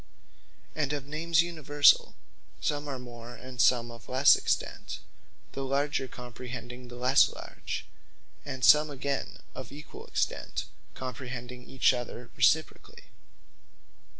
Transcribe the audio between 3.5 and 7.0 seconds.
some of lesse extent; the larger comprehending the